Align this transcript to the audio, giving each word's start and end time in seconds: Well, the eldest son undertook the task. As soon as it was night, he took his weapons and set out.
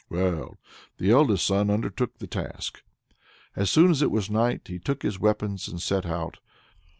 Well, 0.09 0.57
the 0.97 1.11
eldest 1.11 1.45
son 1.45 1.69
undertook 1.69 2.17
the 2.17 2.25
task. 2.25 2.81
As 3.55 3.69
soon 3.69 3.91
as 3.91 4.01
it 4.01 4.09
was 4.09 4.31
night, 4.31 4.67
he 4.67 4.79
took 4.79 5.03
his 5.03 5.19
weapons 5.19 5.67
and 5.67 5.79
set 5.79 6.07
out. 6.07 6.39